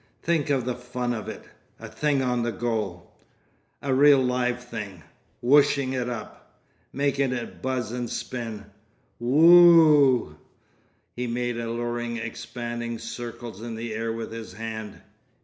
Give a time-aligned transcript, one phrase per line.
[0.23, 5.03] Think of the fun of it—a thing on the go—a Real Live Thing!
[5.43, 6.57] Wooshing it up!
[6.91, 8.65] Making it buzz and spin!
[9.19, 14.99] Whoo oo oo."—He made alluring expanding circles in the air with his hand.